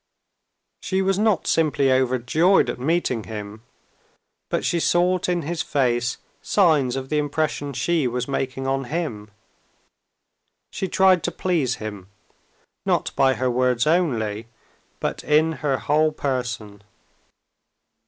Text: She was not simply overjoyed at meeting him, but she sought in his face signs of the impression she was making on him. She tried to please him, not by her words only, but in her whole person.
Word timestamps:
She 0.81 1.03
was 1.03 1.19
not 1.19 1.45
simply 1.45 1.91
overjoyed 1.91 2.71
at 2.71 2.79
meeting 2.79 3.25
him, 3.25 3.61
but 4.49 4.65
she 4.65 4.79
sought 4.79 5.29
in 5.29 5.43
his 5.43 5.61
face 5.61 6.17
signs 6.41 6.95
of 6.95 7.09
the 7.09 7.19
impression 7.19 7.71
she 7.71 8.07
was 8.07 8.27
making 8.27 8.65
on 8.65 8.85
him. 8.85 9.29
She 10.71 10.87
tried 10.87 11.21
to 11.25 11.31
please 11.31 11.75
him, 11.75 12.07
not 12.83 13.15
by 13.15 13.35
her 13.35 13.51
words 13.51 13.85
only, 13.85 14.47
but 14.99 15.23
in 15.23 15.51
her 15.61 15.77
whole 15.77 16.11
person. 16.11 16.81